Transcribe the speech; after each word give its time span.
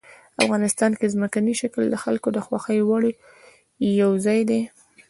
افغانستان 0.43 0.91
کې 0.99 1.11
ځمکنی 1.13 1.53
شکل 1.61 1.83
د 1.89 1.95
خلکو 2.03 2.27
د 2.33 2.37
خوښې 2.45 2.79
وړ 2.89 3.03
یو 4.01 4.11
ځای 4.25 4.39
دی. 4.49 4.61